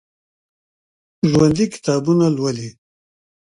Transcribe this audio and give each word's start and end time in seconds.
ژوندي 1.29 1.65
کتابونه 1.73 2.25
لولي 2.35 2.69